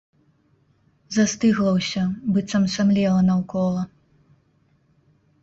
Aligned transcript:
Застыгла 1.17 1.73
ўсё, 1.75 2.03
быццам 2.31 2.65
самлела 2.77 3.21
наўкола. 3.29 3.83